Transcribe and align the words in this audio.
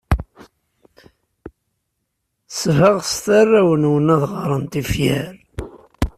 Sbeɣset 2.59 3.25
arraw-nwen 3.39 4.07
ad 4.15 4.21
d-ɣren 4.29 4.63
tifyar. 4.71 5.33